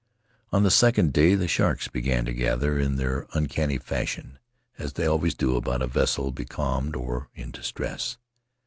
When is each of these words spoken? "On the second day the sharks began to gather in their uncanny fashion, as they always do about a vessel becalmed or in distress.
"On 0.51 0.63
the 0.63 0.71
second 0.71 1.13
day 1.13 1.35
the 1.35 1.47
sharks 1.47 1.87
began 1.87 2.25
to 2.25 2.33
gather 2.33 2.79
in 2.79 2.95
their 2.95 3.27
uncanny 3.33 3.77
fashion, 3.77 4.39
as 4.79 4.93
they 4.93 5.05
always 5.05 5.35
do 5.35 5.55
about 5.55 5.83
a 5.83 5.85
vessel 5.85 6.31
becalmed 6.31 6.95
or 6.95 7.29
in 7.35 7.51
distress. 7.51 8.17